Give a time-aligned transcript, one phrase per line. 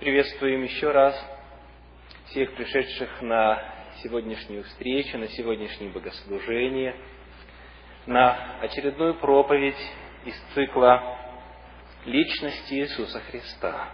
[0.00, 1.14] Приветствуем еще раз
[2.26, 3.62] всех пришедших на
[4.02, 6.96] сегодняшнюю встречу, на сегодняшнее богослужение,
[8.04, 9.78] на очередную проповедь
[10.24, 11.16] из цикла
[12.06, 13.90] личности Иисуса Христа.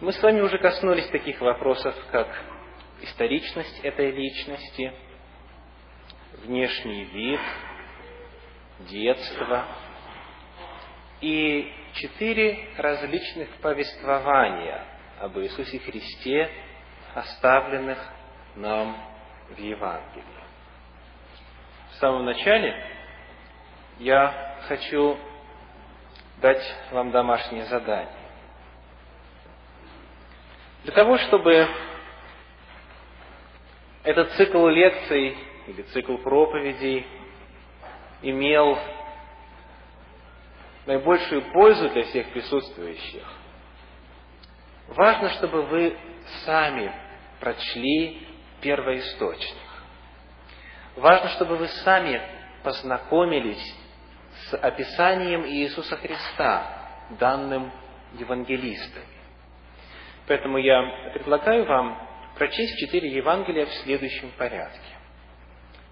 [0.00, 2.28] Мы с вами уже коснулись таких вопросов, как
[3.02, 4.92] историчность этой личности,
[6.44, 7.40] внешний вид,
[8.88, 9.66] детство
[11.20, 14.84] и четыре различных повествования
[15.20, 16.50] об Иисусе Христе,
[17.14, 17.98] оставленных
[18.56, 18.96] нам
[19.50, 20.24] в Евангелии.
[21.90, 22.74] В самом начале
[23.98, 25.18] я хочу
[26.40, 28.14] дать вам домашнее задание.
[30.84, 31.66] Для того, чтобы
[34.04, 37.06] этот цикл лекций или цикл проповедей
[38.22, 38.78] имел
[40.88, 43.22] наибольшую пользу для всех присутствующих,
[44.86, 45.94] важно, чтобы вы
[46.46, 46.90] сами
[47.40, 48.26] прочли
[48.62, 49.58] первоисточник.
[50.96, 52.22] Важно, чтобы вы сами
[52.64, 53.76] познакомились
[54.48, 56.66] с описанием Иисуса Христа,
[57.20, 57.70] данным
[58.18, 59.04] евангелистами.
[60.26, 64.80] Поэтому я предлагаю вам прочесть четыре Евангелия в следующем порядке.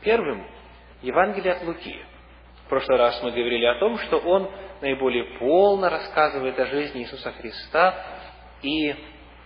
[0.01, 0.49] Первым–
[1.03, 2.03] Евангелие от Луки.
[2.65, 7.33] В прошлый раз мы говорили о том, что он наиболее полно рассказывает о жизни Иисуса
[7.33, 7.95] Христа
[8.63, 8.95] и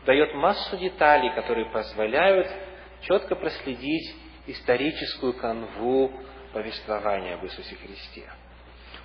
[0.06, 2.48] дает массу деталей, которые позволяют
[3.02, 4.14] четко проследить
[4.46, 6.12] историческую канву
[6.52, 8.28] повествования об Иисусе Христе.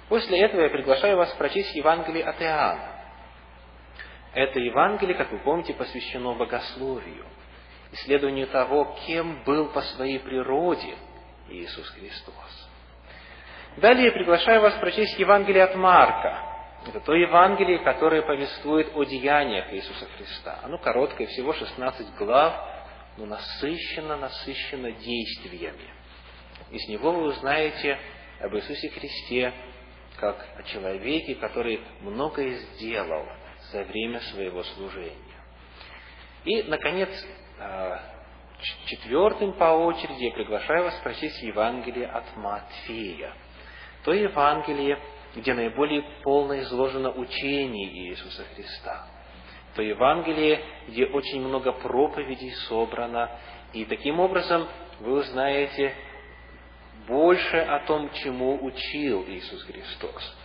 [0.10, 2.96] После этого я приглашаю вас прочесть Евангелие от Иоанна.
[4.34, 7.26] Это Евангелие, как вы помните, посвящено богословию,
[7.94, 10.96] исследованию того, кем был по своей природе
[11.50, 12.65] Иисус Христос.
[13.78, 16.42] Далее приглашаю вас прочесть Евангелие от Марка.
[16.88, 20.60] Это то Евангелие, которое повествует о деяниях Иисуса Христа.
[20.64, 22.54] Оно короткое, всего 16 глав,
[23.18, 25.94] но насыщенно, насыщенно действиями.
[26.72, 27.98] Из него вы узнаете
[28.40, 29.54] об Иисусе Христе,
[30.18, 33.26] как о человеке, который многое сделал
[33.72, 35.44] за время своего служения.
[36.46, 37.10] И, наконец,
[37.60, 38.00] а,
[38.86, 43.34] четвертым по очереди я приглашаю вас прочесть Евангелие от Матфея.
[44.06, 45.00] То Евангелие,
[45.36, 49.08] где наиболее полно изложено учение Иисуса Христа.
[49.76, 53.32] То Евангелие, где очень много проповедей собрано,
[53.74, 54.68] и таким образом
[55.00, 55.94] вы узнаете
[57.08, 60.38] больше о том, чему учил Иисус Христос.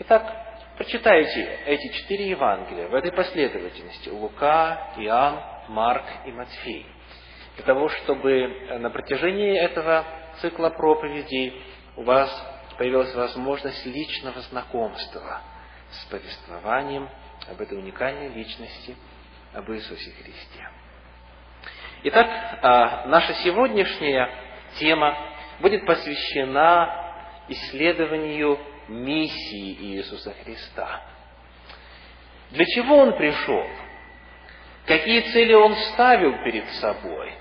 [0.00, 0.34] Итак,
[0.78, 4.08] прочитайте эти четыре Евангелия в этой последовательности.
[4.08, 6.86] Лука, Иоанн, Марк и Матфей.
[7.56, 8.48] Для того, чтобы
[8.80, 10.04] на протяжении этого
[10.40, 11.62] цикла проповедей
[11.96, 15.40] у вас появилась возможность личного знакомства
[15.90, 17.08] с повествованием
[17.48, 18.96] об этой уникальной личности,
[19.52, 20.68] об Иисусе Христе.
[22.04, 22.28] Итак,
[22.62, 24.28] а, наша сегодняшняя
[24.78, 25.16] тема
[25.60, 28.58] будет посвящена исследованию
[28.88, 31.02] миссии Иисуса Христа.
[32.50, 33.64] Для чего Он пришел?
[34.86, 37.32] Какие цели Он ставил перед собой?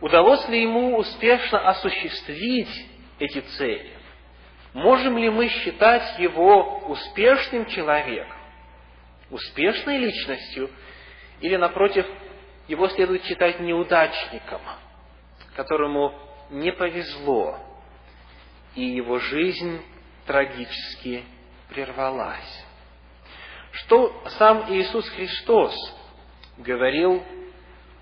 [0.00, 3.92] Удалось ли Ему успешно осуществить эти цели?
[4.74, 8.36] Можем ли мы считать Его успешным человеком,
[9.30, 10.70] успешной личностью,
[11.40, 12.06] или, напротив,
[12.66, 14.60] Его следует считать неудачником,
[15.54, 16.14] которому
[16.50, 17.58] не повезло,
[18.74, 19.82] и его жизнь
[20.26, 21.24] трагически
[21.68, 22.64] прервалась.
[23.72, 25.74] Что сам Иисус Христос
[26.58, 27.22] говорил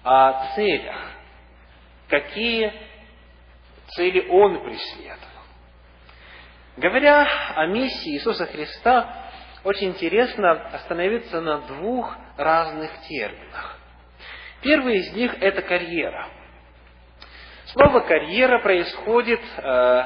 [0.02, 1.12] о целях?
[2.08, 2.72] Какие
[3.88, 5.20] цели Он преследовал?
[6.76, 9.30] Говоря о миссии Иисуса Христа,
[9.64, 13.78] очень интересно остановиться на двух разных терминах.
[14.62, 16.28] Первый из них– это карьера–
[17.72, 20.02] Слово «карьера» происходит э,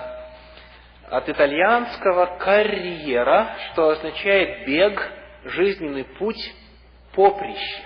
[1.10, 5.12] от итальянского «карьера», что означает бег,
[5.44, 6.54] жизненный путь,
[7.14, 7.82] поприще.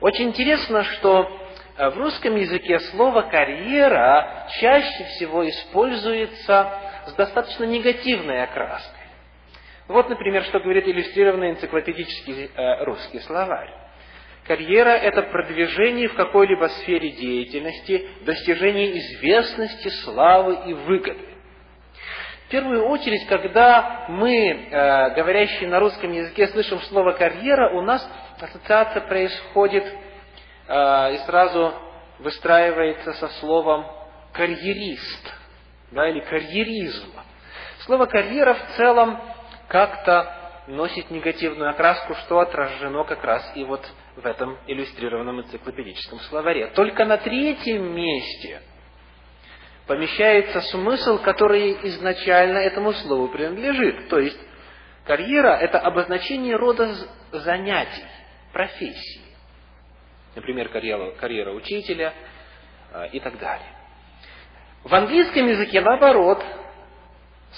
[0.00, 1.30] Очень интересно, что
[1.76, 6.72] в русском языке слово «карьера» чаще всего используется
[7.06, 9.00] с достаточно негативной окраской.
[9.88, 13.70] Вот, например, что говорит иллюстрированный энциклопедический э, русский словарь.
[14.46, 21.26] Карьера– это продвижение в какой-либо сфере деятельности, достижение известности, славы и выгоды.
[22.46, 28.08] В первую очередь, когда мы, э, говорящие на русском языке, слышим слово «карьера», у нас
[28.40, 30.09] ассоциация происходит э,
[30.70, 31.74] и сразу
[32.20, 33.86] выстраивается со словом
[34.32, 35.34] «карьерист»
[35.90, 37.10] да, или «карьеризм».
[37.80, 39.20] Слово «карьера» в целом
[39.68, 40.36] как-то
[40.68, 43.84] носит негативную окраску, что отражено как раз и вот
[44.16, 46.68] в этом иллюстрированном энциклопедическом словаре.
[46.68, 48.62] Только на третьем месте
[49.86, 54.08] помещается смысл, который изначально этому слову принадлежит.
[54.08, 54.38] То есть,
[55.04, 56.94] карьера– это обозначение рода
[57.32, 58.04] занятий,
[58.52, 59.29] профессии.
[60.34, 62.12] Например, карьера, карьера учителя
[62.92, 63.66] э, и так далее.
[64.84, 66.42] В английском языке, наоборот,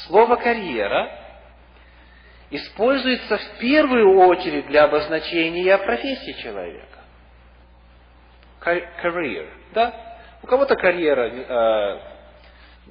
[0.07, 1.19] слово «карьера»
[2.51, 6.99] используется в первую очередь для обозначения профессии человека.
[8.61, 10.19] Career, да?
[10.43, 12.01] У кого-то карьера э,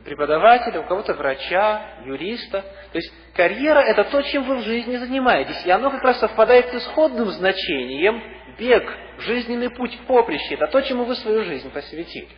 [0.03, 2.61] преподавателя, у кого-то врача, юриста.
[2.91, 5.65] То есть карьера– это то, чем вы в жизни занимаетесь.
[5.65, 8.21] И оно как раз совпадает с исходным значением
[8.61, 10.53] бег, жизненный путь, поприще.
[10.53, 12.29] Это то, чему вы свою жизнь посвятили.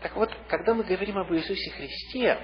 [0.00, 2.38] Так вот, когда мы говорим об Иисусе Христе,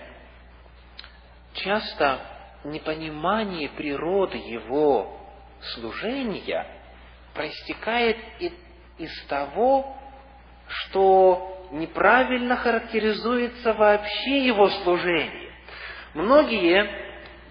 [1.55, 2.21] часто
[2.65, 5.19] непонимание природы его
[5.75, 6.67] служения
[7.35, 8.19] проистекает
[8.99, 9.97] из того,
[10.69, 15.53] что неправильно характеризуется вообще его служение.
[16.13, 17.08] Многие,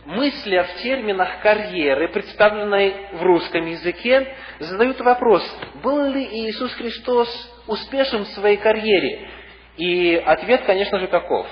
[0.07, 5.43] мысля в терминах карьеры, представленной в русском языке, задают вопрос,
[5.83, 7.29] был ли Иисус Христос
[7.67, 9.29] успешен в своей карьере?
[9.75, 11.45] И ответ, конечно же, таков.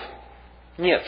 [0.77, 1.03] Нет.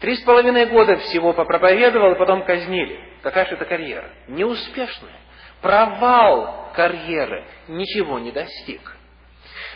[0.00, 3.00] Три с половиной года всего попроповедовал, и потом казнили.
[3.22, 4.10] Какая же это карьера?
[4.28, 5.18] Неуспешная.
[5.62, 7.44] Провал карьеры.
[7.66, 8.96] Ничего не достиг.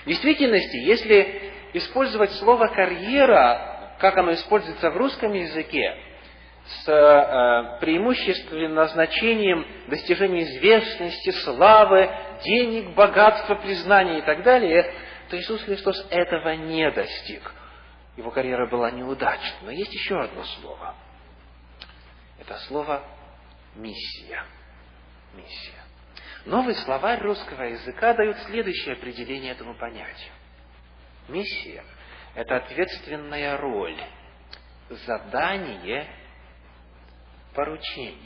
[0.04, 5.94] В действительности, если использовать слово «карьера», как оно используется в русском языке,
[6.66, 12.10] с э, преимущественным значением достижения известности, славы,
[12.44, 14.92] денег, богатства, признания и так далее,
[15.28, 17.52] то Иисус Христос этого не достиг
[18.16, 19.58] его карьера была неудачной.
[19.62, 20.94] Но есть еще одно слово.
[22.38, 23.04] Это слово
[23.74, 24.44] «миссия».
[25.34, 25.82] Миссия.
[26.44, 30.32] Новый словарь русского языка дает следующее определение этому понятию.
[31.26, 31.82] Миссия–
[32.34, 33.98] это ответственная роль,
[34.90, 36.06] задание,
[37.54, 38.16] поручение.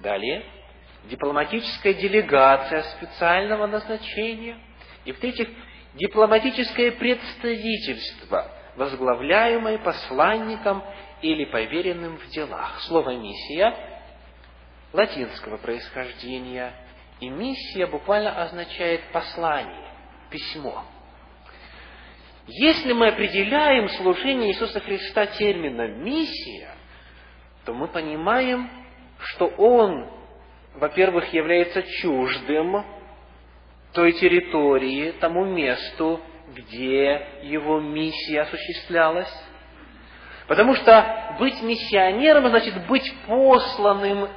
[0.00, 0.44] Далее–
[1.04, 4.58] дипломатическая делегация специального назначения.
[5.04, 5.48] И в-третьих,
[5.94, 10.82] дипломатическое представительство, возглавляемое посланником
[11.20, 12.80] или поверенным в делах.
[12.82, 13.74] Слово «миссия»
[14.92, 16.72] латинского происхождения,
[17.20, 19.88] и миссия буквально означает послание,
[20.30, 20.84] письмо.
[22.46, 26.74] Если мы определяем служение Иисуса Христа термином «миссия»,
[27.64, 28.68] то мы понимаем,
[29.18, 30.08] что Он,
[30.74, 32.84] во-первых, является чуждым
[33.92, 36.20] той территории, тому месту,
[36.54, 39.32] где его миссия осуществлялась.
[40.48, 44.28] Потому что быть миссионером значит быть посланным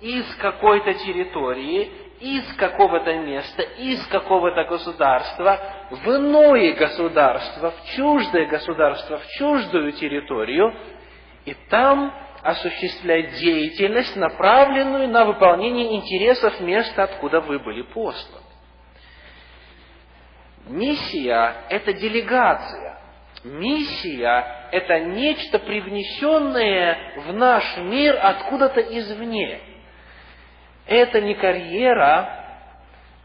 [0.00, 1.90] из какой-то территории,
[2.20, 5.60] из какого-то места, из какого-то государства
[5.90, 10.74] в иное государство, в чуждое государство, в чуждую территорию,
[11.44, 12.12] и там
[12.50, 18.44] осуществлять деятельность, направленную на выполнение интересов места, откуда вы были посланы.
[20.66, 22.98] Миссия– это делегация.
[23.44, 29.60] Миссия– это нечто привнесенное в наш мир откуда-то извне.
[30.86, 32.38] Это не карьера,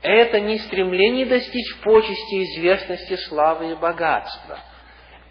[0.02, 4.60] это не стремление достичь почести, известности, славы и богатства.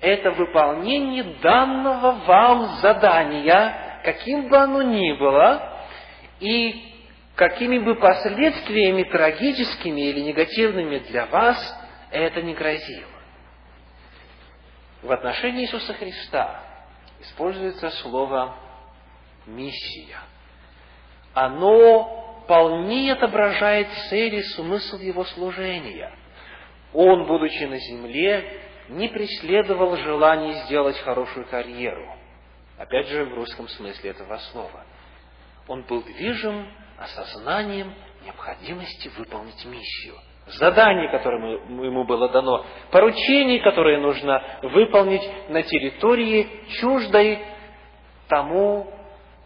[0.02, 5.78] Это выполнение данного вам задания, каким бы оно ни было,
[6.40, 6.92] и
[7.36, 11.56] какими бы последствиями трагическими или негативными для вас
[12.10, 13.06] это не грозило.
[15.02, 16.60] В отношении Иисуса Христа
[17.20, 18.56] используется слово
[19.46, 20.18] «миссия».
[21.32, 26.12] Оно вполне отображает цель и смысл его служения.
[26.92, 28.62] Он, будучи на земле,
[28.96, 32.16] не преследовал желание сделать хорошую карьеру.
[32.78, 34.84] Опять же, в русском смысле этого слова.
[35.68, 36.66] Он был движим
[36.98, 37.94] осознанием
[38.24, 46.48] необходимости выполнить миссию– задание, которое ему было дано, поручение, которое нужно выполнить на территории
[46.80, 47.38] чуждой
[48.28, 48.92] тому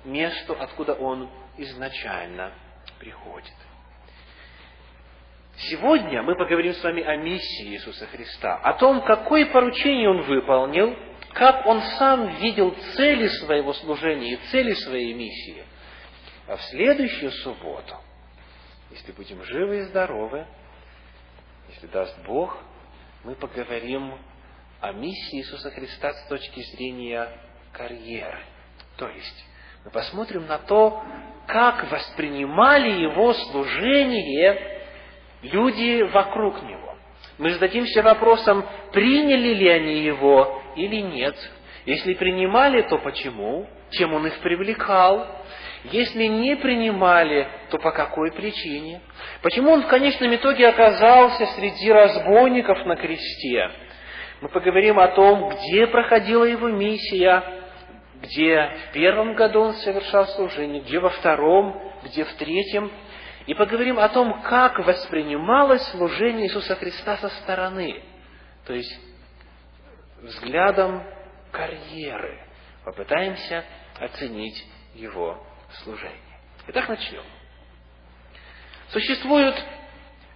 [0.05, 2.53] месту, откуда он изначально
[2.99, 3.55] приходит.
[5.59, 10.95] Сегодня мы поговорим с вами о миссии Иисуса Христа, о том, какое поручение Он выполнил,
[11.33, 15.65] как Он сам видел цели своего служения и цели своей миссии.
[16.47, 17.97] А в следующую субботу,
[18.91, 20.47] если будем живы и здоровы,
[21.71, 22.59] если даст Бог,
[23.25, 24.15] мы поговорим
[24.83, 27.31] о миссии Иисуса Христа с точки зрения
[27.73, 28.41] карьеры.
[28.99, 29.45] То есть,
[29.87, 31.03] мы посмотрим на то,
[31.47, 34.76] как воспринимали его служение
[35.53, 36.97] люди вокруг него.
[37.39, 41.37] Мы зададимся вопросом, приняли ли они его или нет.
[41.85, 43.67] Если принимали, то почему?
[43.91, 45.27] Чем он их привлекал?
[45.85, 49.01] Если не принимали, то по какой причине?
[49.43, 53.71] Почему он в конечном итоге оказался среди разбойников на кресте?
[54.41, 57.43] Мы поговорим о том, где проходила его миссия,
[58.23, 62.91] где в первом году он совершал служение, где во втором, где в третьем.
[63.47, 68.03] И поговорим о том, как воспринималось служение Иисуса Христа со стороны,
[68.67, 68.93] то есть
[70.21, 71.05] взглядом
[71.53, 72.41] карьеры.
[72.85, 73.65] Попытаемся
[74.01, 75.45] оценить его
[75.83, 76.21] служение.
[76.69, 77.23] Итак, начнем.
[78.89, 79.55] Существуют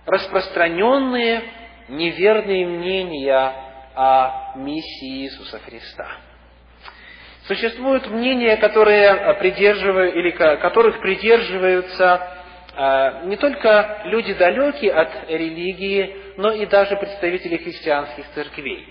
[0.06, 1.42] распространенные
[1.88, 3.52] неверные мнения
[3.94, 6.08] о миссии Иисуса Христа.
[7.46, 12.39] Существуют мнения, которые придерживают, или которых придерживаются
[13.24, 18.88] не только люди далекие от религии, но и даже представители христианских церквей,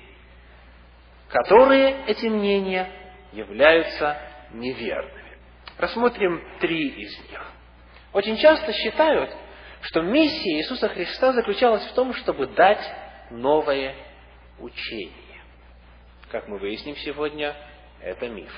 [1.29, 2.87] которые эти мнения
[3.31, 4.17] являются
[4.51, 5.37] неверными.
[5.77, 7.51] Рассмотрим три из них.
[8.13, 9.31] Очень часто считают,
[9.81, 12.83] что миссия Иисуса Христа заключалась в том, чтобы дать
[13.31, 13.95] новое
[14.59, 15.13] учение.
[16.31, 17.55] Как мы выясним сегодня,
[18.01, 18.53] это миф.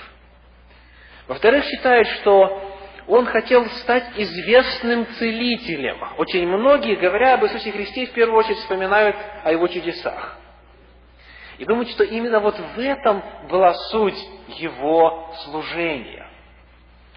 [1.28, 2.71] Во-вторых, считают, что
[3.08, 5.98] он хотел стать известным целителем.
[6.18, 10.38] Очень многие, говоря об Иисусе Христе, в первую очередь вспоминают о его чудесах.
[11.58, 14.18] И думают, что именно вот в этом была суть
[14.58, 16.28] его служения.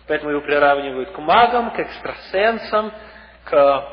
[0.06, 2.92] Поэтому его приравнивают к магам, к экстрасенсам,
[3.44, 3.88] к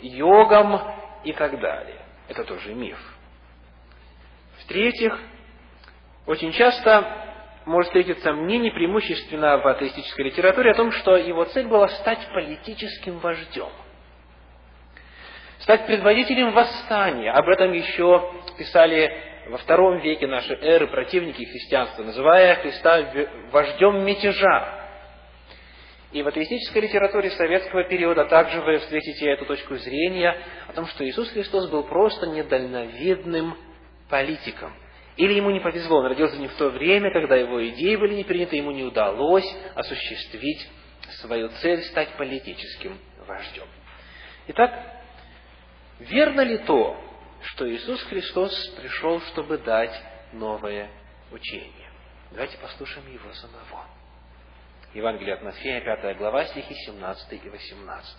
[0.00, 0.80] йогам
[1.24, 2.00] и так далее.
[2.28, 2.98] Это тоже миф.
[4.60, 5.18] В-третьих,
[6.26, 7.29] очень часто
[7.66, 13.18] может встретиться мнение преимущественно в атеистической литературе о том, что его цель была стать политическим
[13.18, 13.68] вождем.
[15.60, 17.30] Стать предводителем восстания.
[17.32, 19.12] Об этом еще писали
[19.48, 23.04] во втором веке нашей эры противники христианства, называя Христа
[23.50, 24.80] вождем мятежа.
[26.12, 30.36] И в атеистической литературе советского периода также вы встретите эту точку зрения
[30.66, 33.56] о том, что Иисус Христос был просто недальновидным
[34.08, 34.72] политиком.
[35.20, 38.24] Или ему не повезло, он родился не в то время, когда его идеи были не
[38.24, 40.66] приняты, ему не удалось осуществить
[41.20, 43.66] свою цель стать политическим вождем.
[44.46, 44.72] Итак,
[45.98, 46.96] верно ли то,
[47.42, 49.92] что Иисус Христос пришел, чтобы дать
[50.32, 50.90] новое
[51.30, 51.90] учение?
[52.30, 53.84] Давайте послушаем Его самого.
[54.94, 58.16] Евангелие от Матфея, 5 глава, стихи 17 и 18.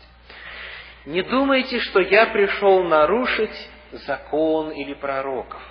[1.08, 3.70] «Не думайте, что я пришел нарушить
[4.06, 5.64] закон или пророков.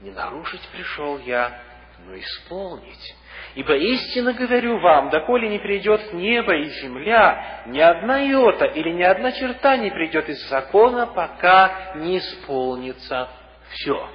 [0.00, 1.58] Не нарушить пришел я,
[2.06, 3.14] но исполнить.
[3.54, 9.02] Ибо истинно говорю вам, доколе не придет небо и земля, ни одна йота или ни
[9.02, 13.30] одна черта не придет из закона, пока не исполнится
[13.70, 14.08] все.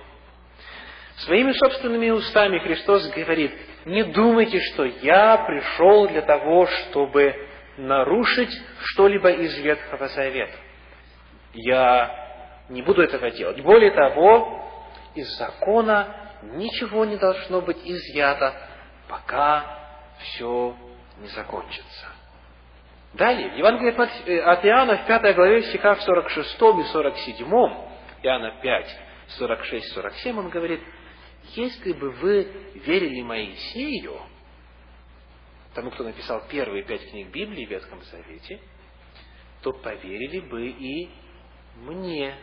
[1.17, 3.51] Своими собственными устами Христос говорит,
[3.85, 7.35] не думайте, что я пришел для того, чтобы
[7.77, 8.51] нарушить
[8.83, 10.57] что-либо из Ветхого Завета.
[11.53, 13.61] Я не буду этого делать.
[13.61, 14.70] Более того,
[15.15, 18.53] из закона ничего не должно быть изъято,
[19.07, 19.79] пока
[20.19, 20.75] все
[21.19, 22.07] не закончится.
[23.13, 27.47] Далее, в Евангелии от Иоанна в 5 главе стихах 46 и 47,
[28.23, 28.97] Иоанна 5,
[29.39, 30.81] 46-47, он говорит,
[31.55, 32.43] если бы вы
[32.85, 34.21] верили Моисею,
[35.73, 38.59] тому, кто написал первые пять книг Библии в Ветхом Завете,
[39.61, 41.09] то поверили бы и
[41.77, 42.35] мне,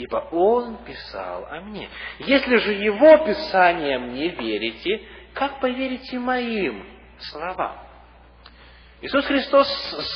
[0.00, 1.90] ибо он писал о мне.
[2.20, 5.02] Если же его писанием не верите,
[5.34, 6.86] как поверите моим
[7.18, 7.76] словам?
[9.02, 9.68] Иисус Христос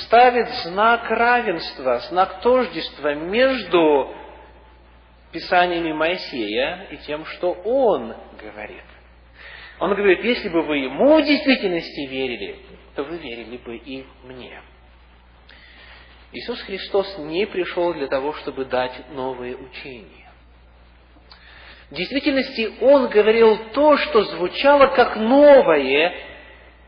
[0.05, 4.15] ставит знак равенства, знак тождества между
[5.33, 8.85] писаниями Моисея и тем, что он говорит.
[9.81, 12.59] Он говорит, если бы вы ему в действительности верили,
[12.95, 14.63] то вы верили бы и мне.
[16.35, 20.33] Иисус Христос не пришел для того, чтобы дать новые учения.
[21.91, 26.13] В действительности Он говорил то, что звучало как новое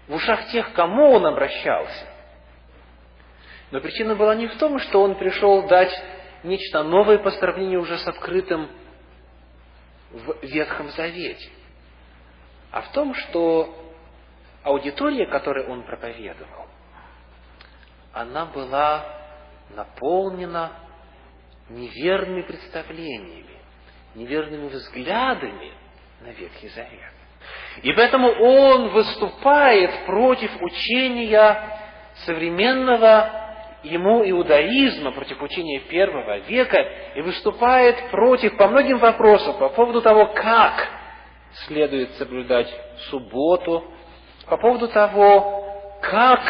[0.08, 2.06] в ушах тех, к кому Он обращался.
[3.70, 5.92] Но причина была не в том, что Он пришел дать
[6.42, 8.68] нечто новое по сравнению уже с открытым
[10.10, 11.50] в Ветхом Завете,
[12.72, 13.72] а в том, что
[14.64, 16.66] аудитория, которой он проповедовал,
[18.12, 19.25] она была
[19.70, 20.72] наполнена
[21.68, 23.56] неверными представлениями,
[24.14, 25.72] неверными взглядами
[26.20, 27.12] на Ветхий Завет.
[27.82, 31.78] И поэтому он выступает против учения
[32.24, 33.46] современного
[33.82, 36.80] ему иудаизма, против учения первого века,
[37.14, 40.88] и выступает против по многим вопросам, по поводу того, как
[41.66, 42.68] следует соблюдать
[43.10, 43.84] субботу,
[44.46, 45.64] по поводу того,
[46.00, 46.40] как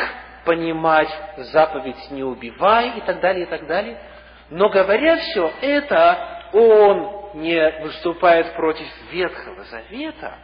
[0.47, 4.00] понимать заповедь «не убивай» и так далее, и так далее.
[4.49, 10.38] Но говоря все это, он не выступает против Ветхого Завета,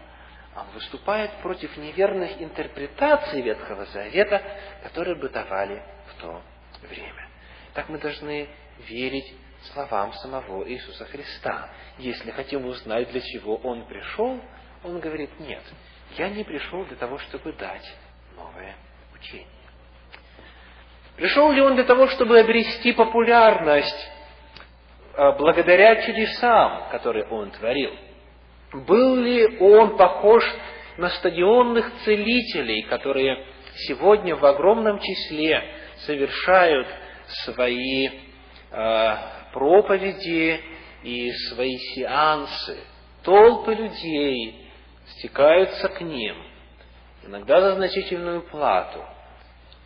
[0.55, 4.43] он выступает против неверных интерпретаций Ветхого Завета,
[4.83, 6.43] которые бытовали в то
[6.83, 7.29] время.
[7.73, 8.49] Так мы должны
[8.89, 9.33] верить
[9.73, 11.71] словам самого Иисуса Христа.
[11.99, 14.41] Если хотим узнать, для чего Он пришел,
[14.83, 15.63] Он говорит, нет,
[16.19, 17.91] я не пришел для того, чтобы дать
[18.37, 18.75] новое
[19.15, 19.62] учение.
[21.17, 24.11] Пришел ли Он для того, чтобы обрести популярность
[25.15, 27.93] а, благодаря чудесам, которые Он творил?
[28.73, 30.45] Был ли Он похож
[30.97, 33.45] на стадионных целителей, которые
[33.87, 35.63] сегодня в огромном числе
[36.07, 36.87] совершают
[37.45, 38.09] свои
[38.71, 39.17] э,
[39.53, 40.61] проповеди
[41.03, 42.79] и свои сеансы.
[43.23, 44.71] Толпы людей
[45.07, 46.37] стекаются к ним,
[47.25, 49.05] иногда за значительную плату,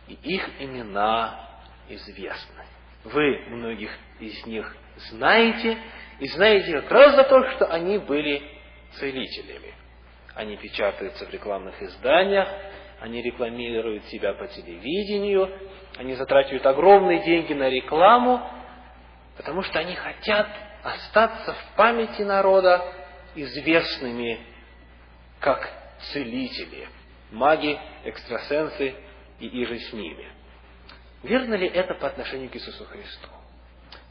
[0.07, 1.39] и их имена
[1.89, 2.63] известны.
[3.03, 4.75] Вы многих из них
[5.09, 5.77] знаете,
[6.19, 8.41] и знаете как раз за то, что они были
[8.93, 9.73] целителями.
[10.33, 12.47] Они печатаются в рекламных изданиях,
[12.99, 15.51] они рекламируют себя по телевидению,
[15.97, 18.41] они затрачивают огромные деньги на рекламу,
[19.35, 20.47] потому что они хотят
[20.83, 22.83] остаться в памяти народа
[23.35, 24.39] известными
[25.39, 25.69] как
[26.11, 26.87] целители,
[27.31, 28.95] маги, экстрасенсы
[29.39, 30.31] и иже с ними.
[31.23, 33.27] Верно ли это по отношению к Иисусу Христу?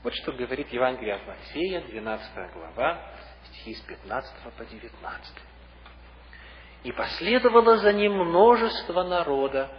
[0.03, 3.11] Вот что говорит Евангелие от Матфея, 12 глава,
[3.47, 5.35] стихи с 15 по 19.
[6.85, 9.71] И последовало за ним множество народа,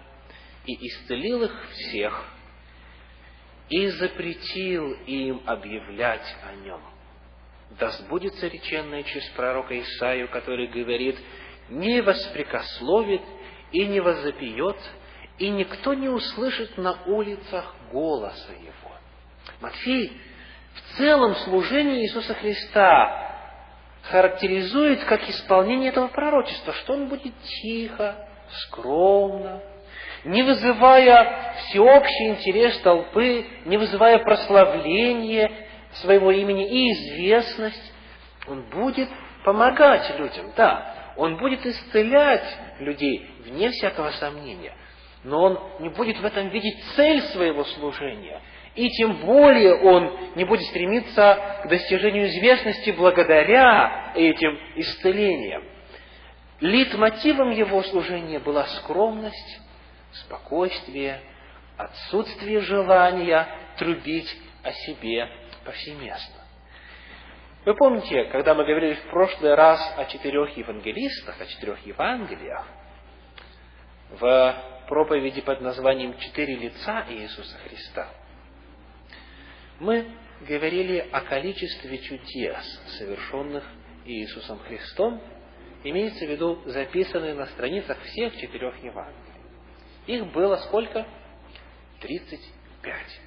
[0.66, 2.26] и исцелил их всех,
[3.70, 6.82] и запретил им объявлять о нем.
[7.80, 11.18] Да сбудется реченное через пророка Исаию, который говорит,
[11.70, 13.22] не воспрекословит
[13.72, 14.78] и не возопьет,
[15.38, 18.96] и никто не услышит на улицах голоса его.
[19.62, 20.12] Матфей
[20.74, 23.28] в целом служение Иисуса Христа
[24.04, 29.62] характеризует как исполнение этого пророчества, что он будет тихо, скромно,
[30.24, 35.52] не вызывая всеобщий интерес толпы, не вызывая прославление
[35.94, 37.94] своего имени и известность,
[38.48, 39.10] он будет
[39.44, 42.46] помогать людям, да, он будет исцелять
[42.80, 44.74] людей, вне всякого сомнения,
[45.28, 48.42] но он не будет в этом видеть цель своего служения–
[48.78, 55.64] и тем более он не будет стремиться к достижению известности благодаря этим исцелениям.
[56.60, 59.60] Лид-мотивом его служения была скромность,
[60.12, 61.22] спокойствие,
[61.76, 63.48] отсутствие желания
[63.80, 65.28] трубить о себе
[65.66, 66.44] повсеместно.
[67.66, 72.66] Вы помните, когда мы говорили в прошлый раз о четырех евангелистах, о четырех Евангелиях,
[74.20, 78.10] в проповеди под названием «Четыре лица Иисуса Христа»,
[79.80, 80.08] мы
[80.48, 83.64] говорили о количестве чудес, совершенных
[84.06, 85.22] Иисусом Христом,
[85.84, 89.18] имеется в виду записанные на страницах всех четырех Евангелий.
[90.08, 91.06] Их было сколько?
[92.00, 92.48] Тридцать
[92.82, 93.20] пять.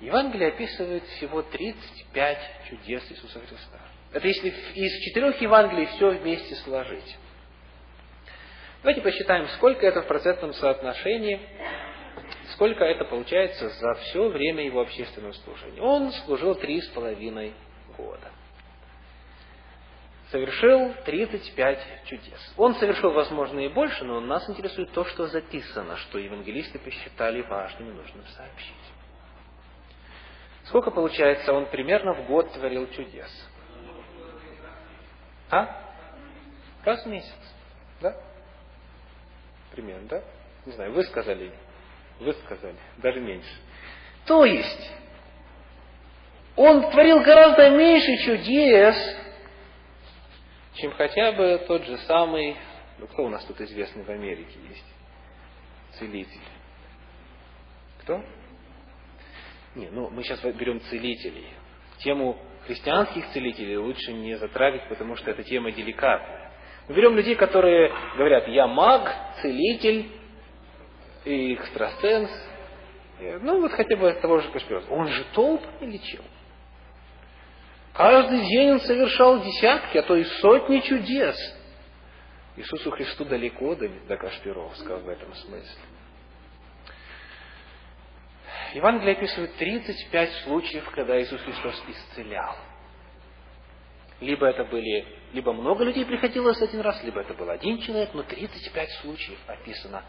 [0.00, 2.38] Евангелие описывает всего 35
[2.70, 3.80] чудес Иисуса Христа.
[4.12, 7.16] Это если из четырех Евангелий все вместе сложить.
[8.82, 11.40] Давайте посчитаем, сколько это в процентном соотношении
[12.60, 15.80] сколько это получается за все время его общественного служения.
[15.80, 17.54] Он служил три с половиной
[17.96, 18.30] года.
[20.30, 22.54] Совершил 35 чудес.
[22.58, 27.88] Он совершил, возможно, и больше, но нас интересует то, что записано, что евангелисты посчитали важным
[27.88, 28.74] и нужным сообщить.
[30.64, 33.48] Сколько, получается, он примерно в год творил чудес?
[35.50, 35.94] А?
[36.84, 37.54] Раз в месяц.
[38.02, 38.14] Да?
[39.80, 40.22] Примерно, да?
[40.66, 41.50] Не знаю, вы сказали
[42.20, 43.48] вы сказали, даже меньше.
[44.26, 44.92] То есть,
[46.54, 48.96] он творил гораздо меньше чудес,
[50.74, 52.56] чем хотя бы тот же самый,
[52.98, 54.84] ну кто у нас тут известный в Америке есть?
[55.98, 56.40] Целитель.
[58.02, 58.22] Кто?
[59.74, 61.48] Не, ну мы сейчас берем целителей.
[61.98, 66.39] Тему христианских целителей лучше не затрагивать, потому что эта тема деликатная.
[66.90, 70.10] Мы берем людей, которые говорят, я маг, целитель,
[71.24, 72.28] экстрасенс,
[73.42, 74.92] ну вот хотя бы от того же Кашпирова.
[74.92, 76.24] Он же толпами лечил.
[77.92, 81.36] Каждый день он совершал десятки, а то и сотни чудес.
[82.56, 85.82] Иисусу Христу далеко до, до Кашпировского в этом смысле.
[88.74, 92.56] Евангелие описывает 35 случаев, когда Иисус Христос исцелял.
[94.20, 98.22] Либо это были, либо много людей приходилось один раз, либо это был один человек, но
[98.22, 100.04] 35 случаев описано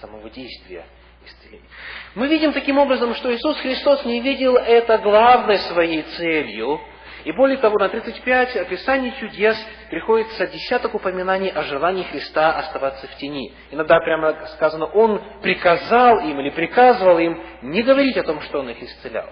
[0.00, 0.84] самого действия
[1.24, 1.68] исцеления.
[2.14, 6.78] Мы видим таким образом, что Иисус Христос не видел это главной своей целью,
[7.24, 9.56] и более того, на 35 описаний чудес
[9.88, 13.54] приходится десяток упоминаний о желании Христа оставаться в тени.
[13.70, 18.68] Иногда прямо сказано, Он приказал им или приказывал им не говорить о том, что Он
[18.68, 19.26] их исцелял.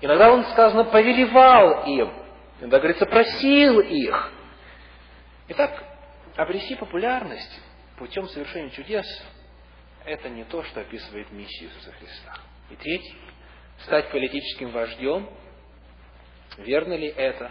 [0.00, 2.10] Иногда Он, сказано, повелевал им.
[2.60, 4.32] Иногда, говорится, просил их.
[5.48, 5.82] Итак,
[6.36, 7.60] обрести популярность
[7.98, 9.06] путем совершения чудес–
[10.04, 12.34] это не то, что описывает миссию Иисуса Христа.
[12.70, 13.16] И третий–
[13.84, 15.28] стать политическим вождем–
[16.58, 17.50] Верно ли это?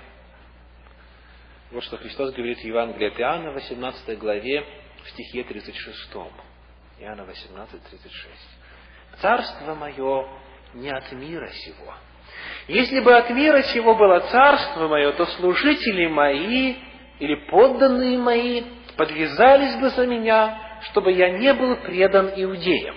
[1.71, 4.65] Вот что Христос говорит в Евангелии от Иоанна, 18 главе,
[5.03, 6.15] в стихе 36.
[6.99, 8.33] Иоанна 18, 36.
[9.21, 10.27] «Царство мое
[10.73, 11.93] не от мира сего.
[12.67, 16.75] Если бы от мира сего было царство мое, то служители мои
[17.19, 18.63] или подданные мои
[18.95, 22.95] подвязались бы за меня, чтобы я не был предан иудеям».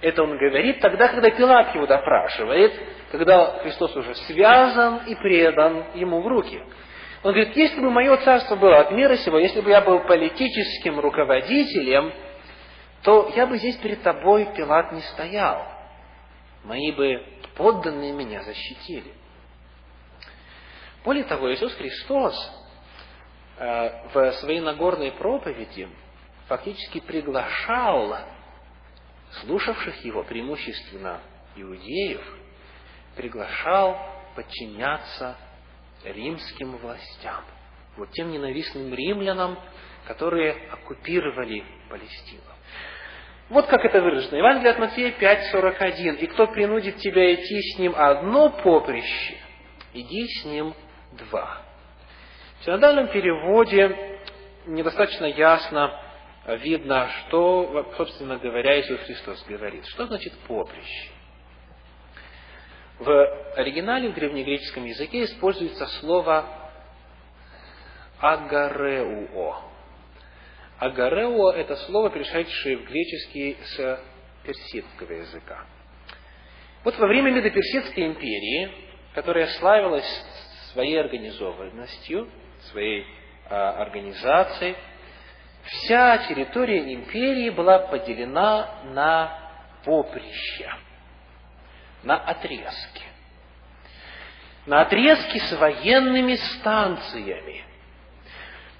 [0.00, 2.74] Это он говорит тогда, когда Пилат его допрашивает,
[3.10, 6.60] когда Христос уже связан и предан ему в руки.
[7.22, 11.00] Он говорит, если бы мое царство было от мира сего, если бы я был политическим
[11.00, 12.12] руководителем,
[13.02, 15.62] то я бы здесь перед тобой, Пилат, не стоял.
[16.64, 17.22] Мои бы
[17.56, 19.12] подданные меня защитили.
[21.04, 22.34] Более того, Иисус Христос
[23.58, 25.88] э, в своей Нагорной проповеди
[26.46, 28.18] фактически приглашал
[29.40, 31.20] слушавших его, преимущественно
[31.56, 32.22] иудеев,
[33.16, 33.98] приглашал
[34.34, 35.36] подчиняться
[36.04, 37.44] римским властям,
[37.96, 39.58] вот тем ненавистным римлянам,
[40.06, 42.53] которые оккупировали Палестину.
[43.50, 44.36] Вот как это выражено.
[44.36, 46.16] Евангелие от Матфея 5.41.
[46.16, 49.36] «И кто принудит тебя идти с ним одно поприще,
[49.92, 50.74] иди с ним
[51.12, 51.62] два».
[52.60, 54.18] В синодальном переводе
[54.66, 56.00] недостаточно ясно
[56.46, 59.84] видно, что, собственно говоря, Иисус Христос говорит.
[59.86, 61.10] Что значит поприще?
[62.98, 66.46] В оригинале, в древнегреческом языке используется слово
[68.20, 69.73] агареуо.
[70.78, 74.00] Агареуо– это слово, перешедшее в греческий с
[74.44, 75.64] персидского языка.
[76.82, 78.70] Вот во время Медоперсидской империи,
[79.14, 80.24] которая славилась
[80.72, 82.28] своей организованностью,
[82.70, 83.06] своей
[83.48, 84.76] а, организацией,
[85.64, 89.38] вся территория империи была поделена на
[89.84, 90.78] поприща
[92.04, 93.02] на отрезке.
[94.66, 97.64] На отрезке с военными станциями.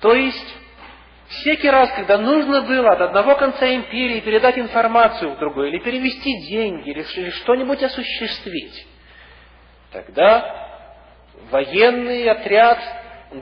[0.01, 0.57] То есть,
[1.41, 6.49] всякий раз, когда нужно было от одного конца империи передать информацию в другой, или перевести
[6.49, 8.87] деньги, или что-нибудь осуществить,
[9.93, 10.65] тогда
[11.51, 12.79] военный отряд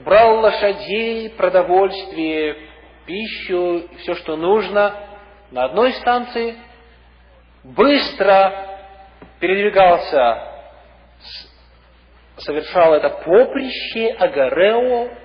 [0.03, 2.57] брал лошадей, продовольствие,
[3.05, 4.95] пищу, все, что нужно,
[5.51, 6.55] на одной станции,
[7.63, 8.73] быстро
[9.39, 10.51] передвигался,
[12.37, 15.22] совершал это поприще Агарео.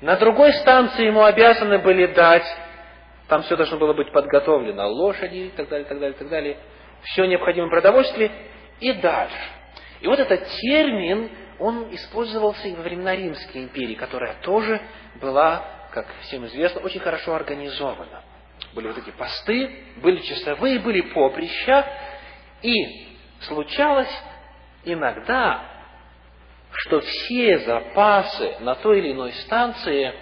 [0.00, 2.46] На другой станции ему обязаны были дать,
[3.26, 6.56] там все должно было быть подготовлено, лошади и так далее, так далее, так далее,
[7.02, 8.30] все необходимое продовольствие
[8.80, 9.36] и дальше.
[10.00, 14.80] И вот этот термин, он использовался и во времена Римской империи, которая тоже
[15.20, 18.22] была, как всем известно, очень хорошо организована.
[18.74, 21.84] Были вот эти посты, были часовые, были поприща,
[22.62, 24.12] и случалось
[24.84, 25.64] иногда,
[26.72, 30.14] что все запасы на той или иной станции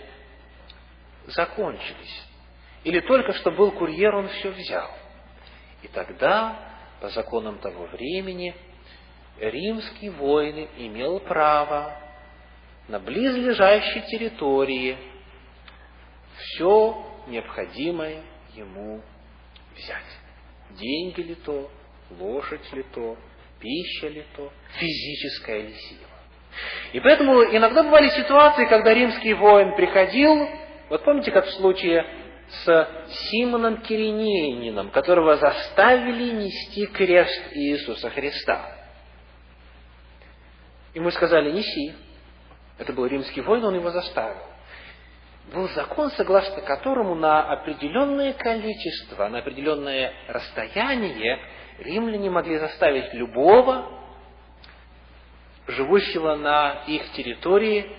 [1.27, 2.25] закончились.
[2.85, 4.91] Или только что был курьер, он все взял.
[5.83, 6.57] И тогда,
[7.01, 8.55] по законам того времени,
[9.39, 12.01] римский воин имел право
[12.89, 14.97] на близлежащей территории
[16.37, 18.23] все необходимое
[18.55, 19.03] ему
[19.75, 20.19] взять.
[20.71, 21.71] Деньги ли то,
[22.11, 23.17] лошадь ли то,
[23.59, 26.16] пища ли то, физическая ли сила.
[26.93, 30.49] И поэтому иногда бывали ситуации, когда римский воин приходил,
[30.89, 32.07] вот помните, как в случае
[32.49, 32.89] с
[33.31, 38.73] Симоном Киринеянином, которого заставили нести крест Иисуса Христа.
[40.95, 41.95] И мы сказали, неси.
[42.79, 44.43] Это был римский воин, он его заставил.
[45.53, 51.39] Был закон, согласно которому на определенное количество, на определенное расстояние
[51.79, 54.06] римляне могли заставить любого,
[55.67, 57.91] живущего на их территории,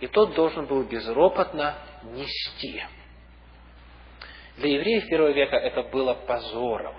[0.00, 2.82] и тот должен был безропотно нести.
[4.56, 6.96] Для евреев первого века это было позором.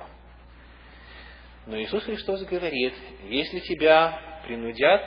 [1.66, 2.94] Но Иисус Христос говорит,
[3.26, 5.02] если тебя принудят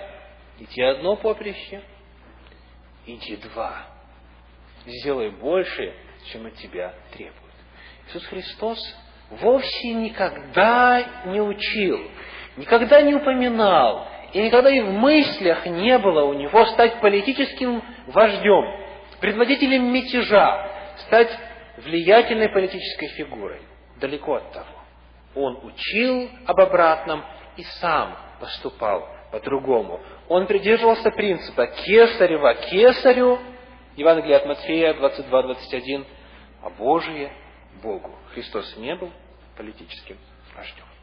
[0.58, 1.82] идти одно поприще,
[3.06, 3.86] иди два.
[4.86, 5.94] Сделай больше,
[6.32, 7.36] чем от тебя требуют.
[8.08, 8.78] Иисус Христос
[9.30, 12.10] вовсе никогда не учил,
[12.56, 18.64] никогда не упоминал, и никогда и в мыслях не было у него стать политическим вождем,
[19.20, 20.70] предводителем мятежа,
[21.06, 21.30] стать
[21.78, 23.60] влиятельной политической фигурой.
[24.00, 24.66] Далеко от того.
[25.34, 27.24] Он учил об обратном
[27.56, 30.00] и сам поступал по-другому.
[30.28, 33.38] Он придерживался принципа «кесарева кесарю»,
[33.96, 36.04] Евангелие от Матфея 22-21,
[36.62, 37.32] а Божие
[37.82, 38.14] Богу.
[38.34, 39.10] Христос не был
[39.56, 40.18] политическим
[40.54, 40.95] вождем.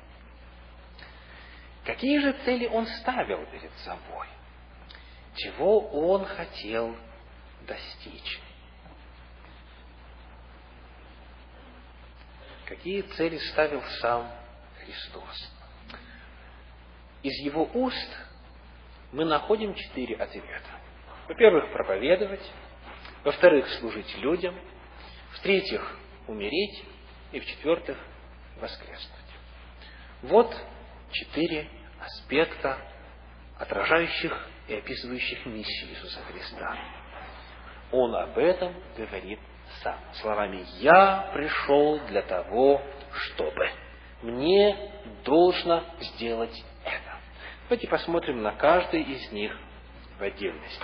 [1.85, 4.27] Какие же цели он ставил перед собой?
[5.35, 6.95] Чего он хотел
[7.67, 8.39] достичь?
[12.65, 14.31] Какие цели ставил сам
[14.79, 15.51] Христос?
[17.21, 18.17] Из его уст
[19.11, 20.79] мы находим четыре ответа.
[21.27, 22.51] Во-первых, проповедовать.
[23.23, 24.55] Во-вторых, служить людям.
[25.33, 26.83] В-третьих, умереть.
[27.31, 27.97] И в-четвертых,
[28.59, 29.19] воскреснуть.
[30.21, 30.55] Вот
[31.13, 31.67] четыре
[31.99, 32.77] аспекта,
[33.57, 36.77] отражающих и описывающих миссию Иисуса Христа.
[37.91, 39.39] Он об этом говорит
[39.81, 39.97] сам.
[40.15, 43.69] Словами «Я пришел для того, чтобы».
[44.21, 44.91] Мне
[45.25, 47.17] должно сделать это.
[47.63, 49.55] Давайте посмотрим на каждый из них
[50.17, 50.83] в отдельности.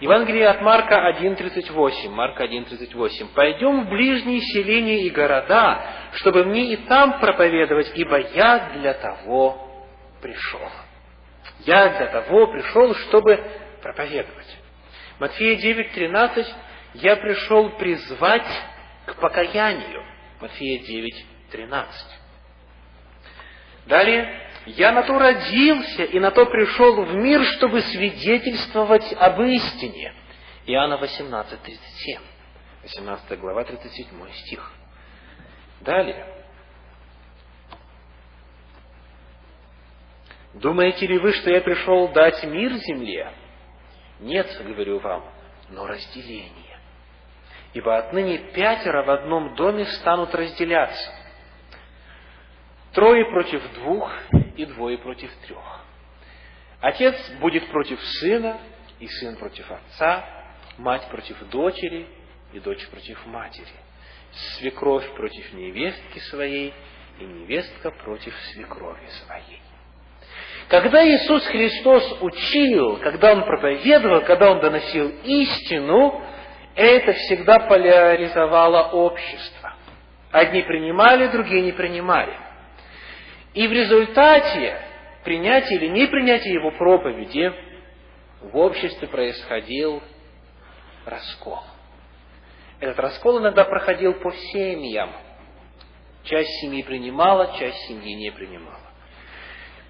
[0.00, 2.08] Евангелие от Марка 1.38.
[2.10, 3.28] Марка 1.38.
[3.34, 5.82] «Пойдем в ближние селения и города,
[6.12, 9.86] чтобы мне и там проповедовать, ибо я для того
[10.22, 10.60] пришел».
[11.60, 13.42] Я для того пришел, чтобы
[13.82, 14.56] проповедовать.
[15.18, 16.46] Матфея 9.13.
[16.94, 18.46] «Я пришел призвать
[19.06, 20.04] к покаянию».
[20.40, 21.84] Матфея 9.13.
[23.86, 30.12] Далее, я на то родился и на то пришел в мир, чтобы свидетельствовать об истине.
[30.66, 32.20] Иоанна 18, 37.
[32.82, 34.72] 18 глава, 37 стих.
[35.80, 36.26] Далее.
[40.54, 43.32] Думаете ли вы, что я пришел дать мир земле?
[44.20, 45.24] Нет, говорю вам,
[45.70, 46.78] но разделение.
[47.74, 51.12] Ибо отныне пятеро в одном доме станут разделяться.
[52.92, 54.10] Трое против двух
[54.58, 55.84] и двое против трех.
[56.80, 58.58] Отец будет против сына,
[58.98, 60.24] и сын против отца,
[60.76, 62.06] мать против дочери,
[62.52, 63.66] и дочь против матери.
[64.58, 66.74] Свекровь против невестки своей,
[67.20, 69.62] и невестка против свекрови своей.
[70.68, 76.20] Когда Иисус Христос учил, когда Он проповедовал, когда Он доносил истину,
[76.74, 79.74] это всегда поляризовало общество.
[80.32, 82.47] Одни принимали, другие не принимали.
[83.54, 84.80] И в результате
[85.24, 87.52] принятия или непринятия его проповеди
[88.40, 90.02] в обществе происходил
[91.04, 91.60] раскол.
[92.80, 95.10] Этот раскол иногда проходил по семьям.
[96.24, 98.76] Часть семьи принимала, часть семьи не принимала.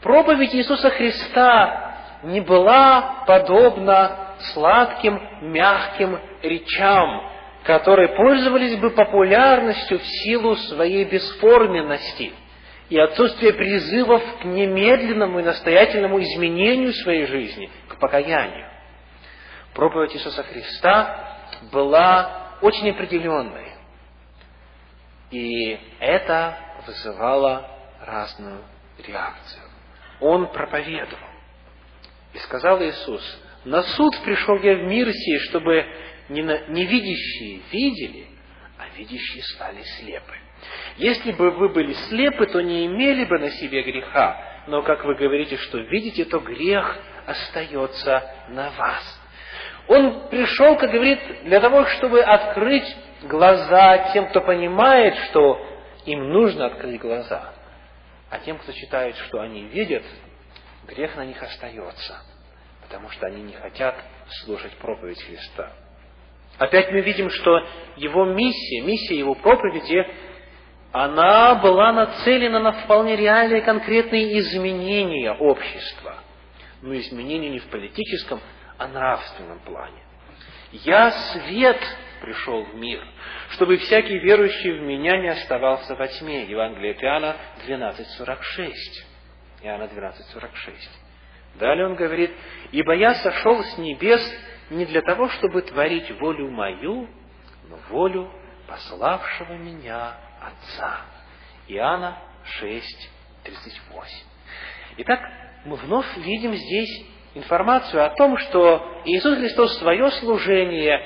[0.03, 7.29] Проповедь Иисуса Христа не была подобна сладким, мягким речам,
[7.65, 12.33] которые пользовались бы популярностью в силу своей бесформенности–
[12.89, 18.69] и отсутствие призывов к немедленному и настоятельному изменению своей жизни, к покаянию.
[19.75, 21.39] Проповедь Иисуса Христа
[21.71, 23.73] была очень определенной.
[25.31, 27.69] И это вызывало
[28.01, 28.65] разную
[29.07, 29.63] реакцию.
[30.21, 31.29] Он проповедовал.
[32.33, 33.23] И сказал Иисус,
[33.65, 35.85] на суд пришел я в мир сей, чтобы
[36.29, 38.27] невидящие видели,
[38.99, 40.35] видящие стали слепы.
[40.97, 44.65] Если бы вы были слепы, то не имели бы на себе греха.
[44.67, 49.21] Но, как вы говорите, что видите, то грех остается на вас.
[49.87, 55.65] Он пришел, как говорит, для того, чтобы открыть глаза тем, кто понимает, что
[56.05, 57.55] им нужно открыть глаза.
[58.31, 60.03] А тем, кто считает, что они видят,
[60.87, 62.21] грех на них остается,
[62.83, 63.95] потому что они не хотят
[64.43, 65.73] слушать проповедь Христа.
[66.59, 67.65] Опять мы видим, что
[67.97, 70.05] его миссия, миссия его проповеди
[70.91, 76.17] она была нацелена на вполне реальные конкретные изменения общества.
[76.81, 78.41] Но изменения не в политическом,
[78.79, 80.03] а нравственном плане.
[80.73, 81.81] «Я свет
[82.21, 83.03] пришел в мир,
[83.51, 86.45] чтобы всякий верующий в меня не оставался во тьме».
[86.45, 88.73] Евангелие Иоанна 12.46.
[89.63, 90.75] Иоанна 12.46.
[91.59, 92.31] Далее он говорит,
[92.73, 94.23] «Ибо я сошел с небес
[94.71, 97.09] не для того, чтобы творить волю мою,
[97.69, 98.31] но волю
[98.67, 101.01] пославшего меня Отца.
[101.69, 103.11] Иоанна 6,
[103.45, 104.17] 38.
[104.99, 105.21] Итак,
[105.65, 111.01] мы вновь видим здесь информацию о том, что Иисус Христос свое служение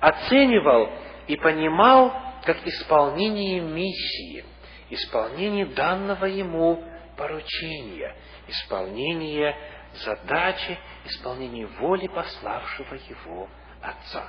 [0.00, 0.90] оценивал
[1.26, 2.12] и понимал
[2.44, 4.44] как исполнение миссии,
[4.90, 6.84] исполнение данного Ему
[7.16, 8.14] поручения,
[8.48, 9.56] исполнение
[9.96, 13.48] задачи, исполнение воли пославшего Его
[13.82, 14.24] Отца.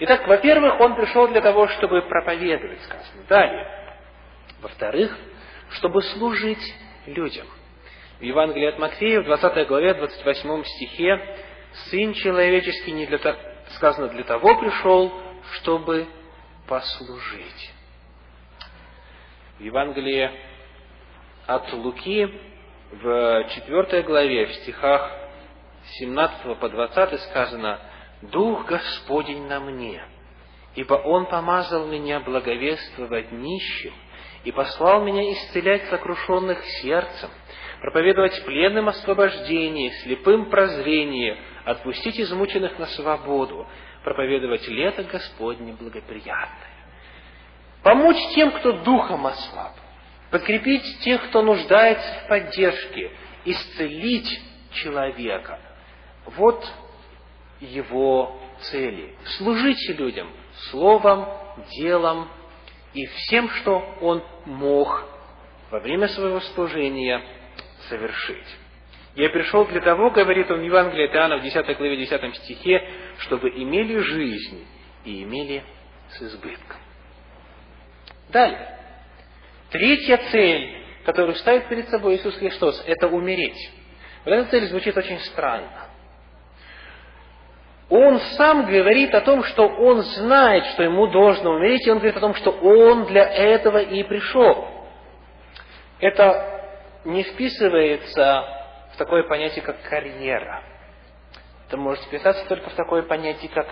[0.00, 3.24] Итак, во-первых, Он пришел для того, чтобы проповедовать, сказано.
[3.28, 3.66] Далее.
[4.60, 5.16] Во-вторых,
[5.70, 6.74] чтобы служить
[7.06, 7.46] людям.
[8.20, 11.36] В Евангелии от Матфея, в 20 главе, 28 стихе,
[11.90, 13.38] «Сын человеческий не для того,
[13.76, 15.12] сказано, для того пришел,
[15.54, 16.06] чтобы
[16.68, 17.72] послужить».
[19.58, 20.30] В Евангелии
[21.46, 22.28] от Луки,
[22.90, 25.10] в 4 главе, в стихах
[25.98, 27.80] 17 по 20 сказано,
[28.22, 30.04] «Дух Господень на мне,
[30.74, 33.92] ибо Он помазал меня благовествовать нищим,
[34.44, 37.30] и послал меня исцелять сокрушенных сердцем,
[37.80, 43.66] проповедовать пленным освобождение, слепым прозрение, отпустить измученных на свободу,
[44.02, 46.68] проповедовать лето Господне благоприятное.
[47.82, 49.72] Помочь тем, кто духом ослаб,
[50.30, 53.10] подкрепить тех, кто нуждается в поддержке,
[53.44, 54.40] исцелить
[54.74, 55.58] человека.
[56.26, 56.66] Вот
[57.60, 59.14] его цели.
[59.38, 60.30] Служить людям
[60.70, 61.26] словом,
[61.78, 62.28] делом
[62.92, 65.04] и всем, что он мог
[65.70, 67.22] во время своего служения
[67.88, 68.56] совершить.
[69.16, 72.88] «Я пришел для того,— говорит он в Евангелии от Иоанна в 10 главе 10 стихе,—
[73.18, 74.66] чтобы имели жизнь
[75.04, 75.64] и имели
[76.10, 76.78] с избытком».
[78.28, 78.79] Далее.
[79.70, 83.70] Третья цель, которую ставит перед собой Иисус Христос, это умереть.
[84.24, 85.86] Вот эта цель звучит очень странно.
[87.88, 92.16] Он сам говорит о том, что он знает, что ему должно умереть, и он говорит
[92.16, 94.68] о том, что он для этого и пришел.
[95.98, 96.70] Это
[97.04, 98.44] не вписывается
[98.92, 100.62] в такое понятие, как карьера.
[101.66, 103.66] Это может вписаться только в такое понятие, как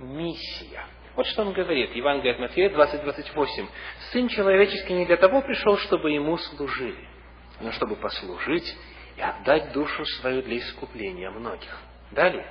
[0.00, 0.84] миссия.
[1.20, 3.68] Вот что он говорит, Евангелие от Матфея 20:28.
[4.10, 7.06] «Сын человеческий не для того пришел, чтобы ему служили,
[7.60, 8.74] но чтобы послужить
[9.18, 11.78] и отдать душу свою для искупления многих».
[12.12, 12.46] Далее.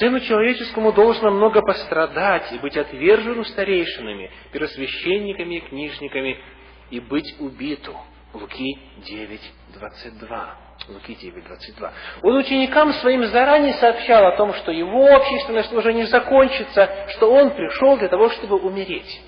[0.00, 6.42] Сыну человеческому должно много пострадать и быть отверженным старейшинами, первосвященниками и книжниками,
[6.90, 7.96] и быть убиту.
[8.32, 10.61] Луки 9, 22.
[10.88, 11.92] Луки 9, 22.
[12.22, 17.96] Он ученикам своим заранее сообщал о том, что его общественное служение закончится, что он пришел
[17.96, 19.20] для того, чтобы умереть.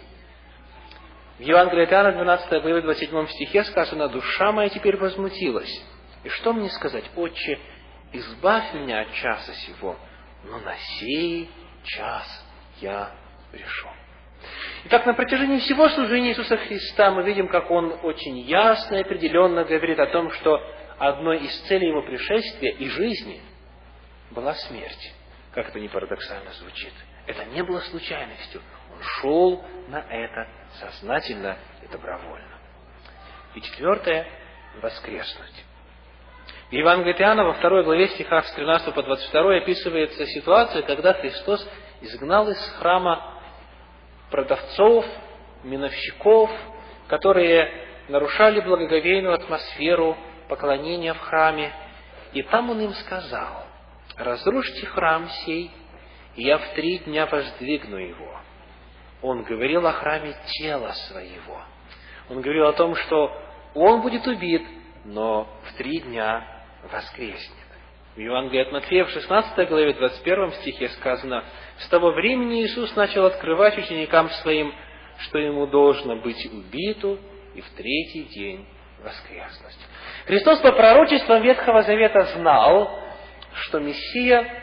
[1.38, 5.84] В Евангелии от Иоанна, 12 главе, 27 стихе сказано, «Душа моя теперь возмутилась.
[6.22, 7.58] И что мне сказать, Отче,
[8.12, 9.96] избавь меня от часа сего,
[10.44, 11.50] но на сей
[11.84, 12.46] час
[12.80, 13.10] я
[13.50, 13.90] пришел.
[14.84, 19.64] Итак, на протяжении всего служения Иисуса Христа мы видим, как Он очень ясно и определенно
[19.64, 20.60] говорит о том, что
[20.98, 23.40] одной из целей Его пришествия и жизни
[24.30, 25.14] была смерть.
[25.52, 26.92] Как это не парадоксально звучит.
[27.26, 28.60] Это не было случайностью.
[28.92, 30.48] Он шел на это
[30.80, 32.58] сознательно и добровольно.
[33.54, 34.26] И четвертое–
[34.82, 35.64] воскреснуть.
[36.70, 41.66] В Евангелии Иоанна во второй главе стихах с 13 по 22 описывается ситуация, когда Христос
[42.00, 43.40] изгнал из храма
[44.30, 45.06] продавцов,
[45.62, 46.50] миновщиков,
[47.06, 47.70] которые
[48.08, 50.16] нарушали благоговейную атмосферу
[50.48, 51.72] поклонения в храме.
[52.32, 53.64] И там Он им сказал,
[54.16, 55.70] разрушьте храм сей,
[56.36, 58.40] и я в три дня воздвигну его.
[59.22, 61.62] Он говорил о храме тела своего.
[62.28, 63.32] Он говорил о том, что
[63.74, 64.62] он будет убит,
[65.04, 66.44] но в три дня
[66.90, 67.64] воскреснет.
[68.14, 71.44] В Евангелии от Матфея в 16 главе 21 стихе сказано,
[71.78, 74.72] «С того времени Иисус начал открывать ученикам своим,
[75.18, 77.18] что ему должно быть убиту
[77.54, 78.66] и в третий день
[79.04, 79.76] воскреснуть».
[80.26, 82.98] Христос по пророчествам Ветхого Завета знал,
[83.54, 84.62] что Мессия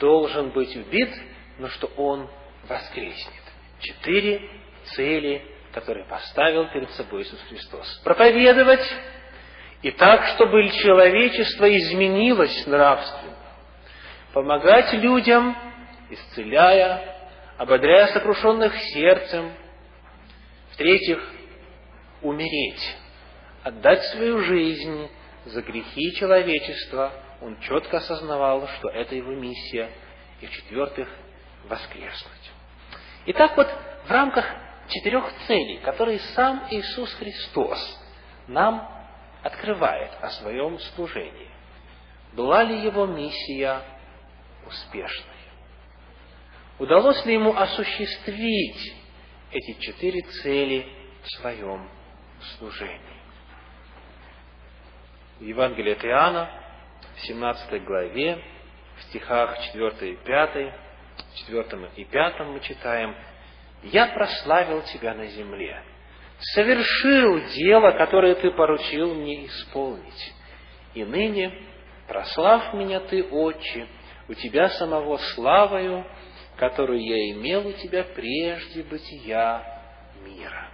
[0.00, 1.14] должен быть убит,
[1.58, 2.28] но что Он
[2.68, 3.42] воскреснет.
[3.80, 4.40] Четыре
[4.94, 5.42] цели,
[5.72, 8.00] которые поставил перед собой Иисус Христос.
[8.02, 8.84] Проповедовать,
[9.82, 13.36] и так, чтобы человечество изменилось нравственно.
[14.32, 15.56] Помогать людям,
[16.10, 17.16] исцеляя,
[17.56, 19.52] ободряя сокрушенных сердцем.
[20.72, 21.22] В-третьих,
[22.22, 22.96] умереть,
[23.68, 25.08] отдать свою жизнь
[25.44, 27.12] за грехи человечества.
[27.42, 29.90] Он четко осознавал, что это его миссия.
[30.40, 31.08] И в-четвертых,
[31.68, 32.52] воскреснуть.
[33.26, 33.68] Итак, вот
[34.06, 34.46] в рамках
[34.88, 37.78] четырех целей, которые сам Иисус Христос
[38.46, 38.88] нам
[39.42, 41.50] открывает о своем служении.
[42.32, 43.82] Была ли его миссия
[44.66, 45.36] успешной?
[46.78, 48.94] Удалось ли ему осуществить
[49.50, 50.86] эти четыре цели
[51.22, 51.88] в своем
[52.56, 53.17] служении.
[55.38, 56.50] В Евангелии от Иоанна,
[57.14, 58.42] в 17 главе,
[58.96, 60.74] в стихах 4 и 5,
[61.16, 63.14] в 4 и 5 мы читаем,
[63.84, 65.80] «Я прославил Тебя на земле,
[66.40, 70.34] совершил дело, которое Ты поручил мне исполнить.
[70.94, 71.52] И ныне,
[72.08, 73.86] прослав меня Ты, Отче,
[74.28, 76.04] у Тебя самого славою,
[76.56, 79.62] которую я имел у Тебя прежде бытия
[80.24, 80.68] мира».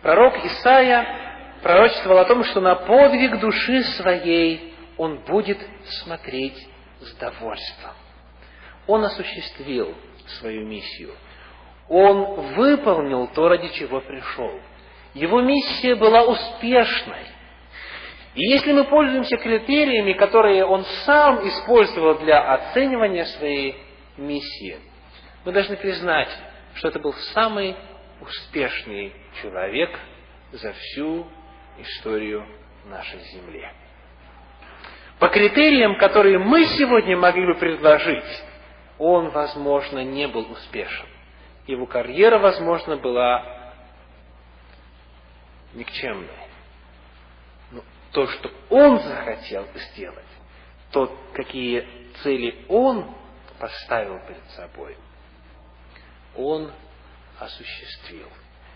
[0.00, 5.58] Пророк Исаия пророчествовал о том, что на подвиг души своей он будет
[6.02, 6.68] смотреть
[7.00, 7.92] с довольством.
[8.86, 9.94] Он осуществил
[10.26, 11.12] свою миссию–
[11.88, 14.60] он выполнил то, ради чего пришел.
[15.12, 17.26] Его миссия была успешной.
[18.34, 23.76] И если мы пользуемся критериями, которые он сам использовал для оценивания своей
[24.16, 24.78] миссии,
[25.44, 26.30] мы должны признать,
[26.76, 27.76] что это был самый
[28.22, 29.90] успешный человек
[30.52, 31.26] за всю
[31.78, 32.46] историю
[32.86, 33.68] нашей Земли.
[35.18, 38.42] По критериям, которые мы сегодня могли бы предложить,
[38.98, 41.06] он, возможно, не был успешен
[41.66, 43.72] его карьера, возможно, была
[45.74, 46.28] никчемной.
[47.70, 50.24] Но то, что он захотел сделать,
[50.90, 51.86] то, какие
[52.22, 53.14] цели он
[53.58, 54.96] поставил перед собой,
[56.36, 56.72] он
[57.38, 58.28] осуществил.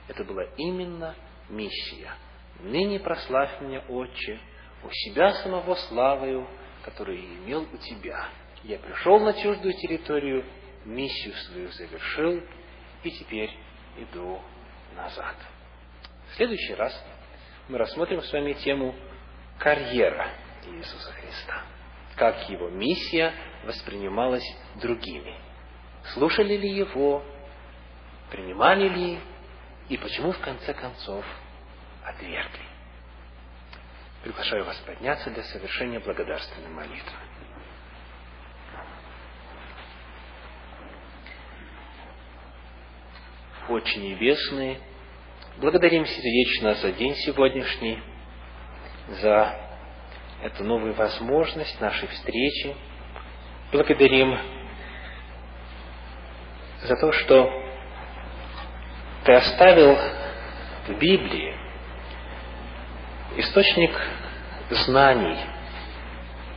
[0.08, 1.14] Это была именно
[1.48, 2.12] миссия.
[2.60, 4.38] Ныне прославь меня, Отче,
[4.82, 6.48] у себя самого славою,
[6.82, 8.28] которую имел у тебя.
[8.64, 10.44] Я пришел на чуждую территорию,
[10.84, 12.42] миссию свою завершил,
[13.02, 13.50] и теперь
[13.98, 14.40] иду
[14.94, 15.36] назад.
[16.30, 16.92] В следующий раз
[17.68, 18.94] мы рассмотрим с вами тему
[19.58, 20.30] карьера
[20.66, 21.62] Иисуса Христа.
[22.16, 23.32] Как его миссия
[23.64, 24.46] воспринималась
[24.76, 25.38] другими.
[26.14, 27.22] Слушали ли его,
[28.30, 29.18] принимали ли
[29.88, 31.24] и почему в конце концов
[32.06, 32.64] отвергли.
[34.22, 37.12] Приглашаю вас подняться для совершения благодарственной молитвы.
[43.68, 44.78] Отче Небесный,
[45.58, 48.00] благодарим сердечно за день сегодняшний,
[49.08, 49.56] за
[50.42, 52.76] эту новую возможность нашей встречи.
[53.72, 54.38] Благодарим
[56.82, 57.50] за то, что
[59.24, 59.98] Ты оставил
[60.86, 61.65] в Библии
[63.36, 63.90] источник
[64.70, 65.36] знаний,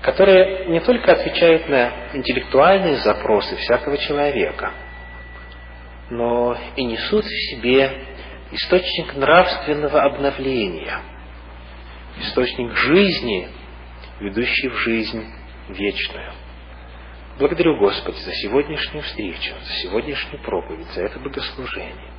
[0.02, 4.72] которые не только отвечают на интеллектуальные запросы всякого человека–
[6.10, 8.06] но и несут в себе
[8.52, 11.02] источник нравственного обновления,
[12.20, 13.48] источник жизни,
[14.20, 15.24] ведущий в жизнь
[15.70, 16.34] вечную.
[17.38, 22.12] Благодарю Господи за сегодняшнюю встречу, за сегодняшнюю проповедь, за это богослужение.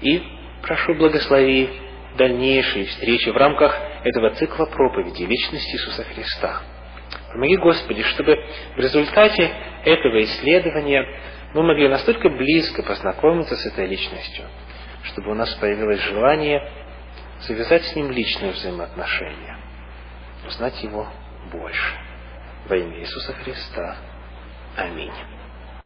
[0.00, 0.22] И
[0.62, 1.70] прошу благослови
[2.16, 6.60] дальнейшие встречи в рамках этого цикла проповеди Вечности Иисуса Христа.
[7.32, 8.36] Помоги, Господи, чтобы
[8.76, 9.50] в результате
[9.84, 11.04] этого исследования
[11.52, 14.44] мы могли настолько близко познакомиться с этой личностью,
[15.04, 16.60] чтобы у нас появилось желание
[17.40, 19.58] завязать с ним личные взаимоотношения,
[20.46, 21.08] узнать его
[21.52, 21.94] больше.
[22.68, 23.96] Во имя Иисуса Христа.
[24.76, 25.12] Аминь.